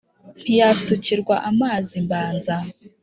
Ntiyasukirwa 0.43 1.35
amazi 1.49 1.95
mbanza 2.05 2.55